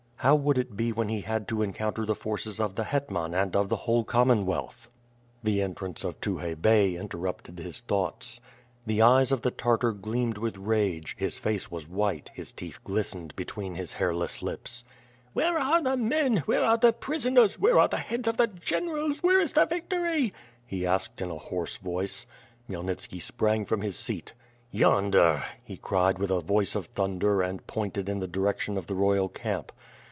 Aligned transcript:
How 0.21 0.35
would 0.35 0.59
it 0.59 0.77
be 0.77 0.91
when 0.91 1.09
he 1.09 1.21
had 1.21 1.47
to 1.47 1.63
encounter 1.63 2.05
the 2.05 2.13
forces 2.13 2.59
of 2.59 2.75
the 2.75 2.83
Hetman 2.83 3.33
and 3.33 3.55
of 3.55 3.69
the 3.69 3.75
whole 3.75 4.03
Commonwealth? 4.03 4.87
The 5.41 5.63
entrance 5.63 6.03
of 6.03 6.21
Tukhay 6.21 6.61
Bey 6.61 6.95
interrupted 6.95 7.57
his 7.57 7.79
thoughts.• 7.79 8.39
The 8.85 9.01
eyes 9.01 9.31
of 9.31 9.41
the 9.41 9.49
Tartar 9.49 9.91
gleamed 9.93 10.37
with 10.37 10.57
rage, 10.59 11.15
his 11.17 11.39
face 11.39 11.71
was 11.71 11.87
white, 11.89 12.29
his 12.35 12.51
teeth 12.51 12.77
glistened 12.83 13.35
bctwen 13.35 13.75
his 13.75 13.93
hairless 13.93 14.43
lips. 14.43 14.85
"Where 15.33 15.57
are 15.57 15.81
the 15.81 15.95
mm, 15.95 16.41
where 16.41 16.65
are 16.65 16.77
the 16.77 16.93
prisoners, 16.93 17.57
where 17.57 17.79
are 17.79 17.87
the 17.87 17.97
heads 17.97 18.27
of 18.27 18.37
the 18.37 18.45
generals, 18.45 19.23
where 19.23 19.39
is 19.39 19.53
the 19.53 19.65
victory?" 19.65 20.33
he 20.67 20.85
asked 20.85 21.19
in 21.23 21.31
a 21.31 21.37
hoarse 21.39 21.77
voice. 21.77 22.27
Khmyelnitski 22.69 23.19
sprang 23.23 23.65
from 23.65 23.81
his 23.81 23.97
seat. 23.97 24.33
"Yonder," 24.69 25.41
he 25.63 25.77
cried 25.77 26.19
with 26.19 26.29
a 26.29 26.41
voice 26.41 26.75
of 26.75 26.85
thunder 26.93 27.41
and 27.41 27.65
pointed 27.65 28.07
in 28.07 28.19
the 28.19 28.27
direction 28.27 28.77
of 28.77 28.85
the 28.85 28.93
royal 28.93 29.27
camp. 29.27 29.71